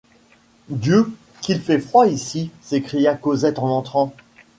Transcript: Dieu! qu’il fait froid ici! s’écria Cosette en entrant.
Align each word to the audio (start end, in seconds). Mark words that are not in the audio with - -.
Dieu! 0.67 1.11
qu’il 1.41 1.61
fait 1.61 1.77
froid 1.79 2.07
ici! 2.07 2.49
s’écria 2.63 3.13
Cosette 3.13 3.59
en 3.59 3.67
entrant. 3.69 4.15